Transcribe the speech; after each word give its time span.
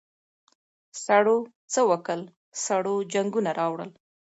سړو 1.05 1.37
څه 1.71 1.81
وکل 1.89 2.19
سړو 2.65 2.95
جنګونه 3.13 3.51
راوړل. 3.59 3.91